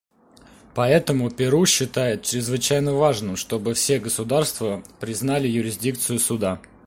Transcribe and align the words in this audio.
Поэтому 0.73 1.29
Перу 1.29 1.67
считает 1.67 2.23
чрезвычайно 2.23 2.95
важным, 2.95 3.35
чтобы 3.35 3.75
все 3.75 3.99
государства 3.99 4.83
признали 4.99 5.47
юрисдикцию 5.47 6.17
Суда. 6.17 6.59